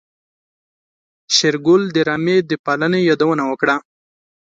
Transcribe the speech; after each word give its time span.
شېرګل 1.35 1.81
د 1.95 1.97
رمې 2.07 2.37
د 2.49 2.51
پالنې 2.65 2.99
يادونه 3.09 3.43
وکړه. 3.47 3.75